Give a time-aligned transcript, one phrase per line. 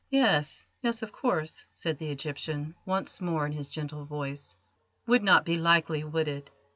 [0.09, 4.55] "Yes, yes, of course," said the Egyptian, once more in his gentle voice;
[5.05, 6.49] "would not be likely, would it?